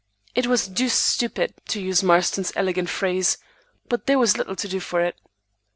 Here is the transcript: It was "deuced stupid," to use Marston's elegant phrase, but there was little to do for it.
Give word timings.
It 0.33 0.47
was 0.47 0.67
"deuced 0.67 0.99
stupid," 0.99 1.53
to 1.67 1.79
use 1.79 2.01
Marston's 2.01 2.51
elegant 2.55 2.89
phrase, 2.89 3.37
but 3.87 4.07
there 4.07 4.17
was 4.17 4.35
little 4.35 4.55
to 4.55 4.67
do 4.67 4.79
for 4.79 4.99
it. 5.01 5.15